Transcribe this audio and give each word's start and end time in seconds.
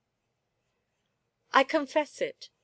"I 1.53 1.63
confess 1.63 2.21
it. 2.21 2.49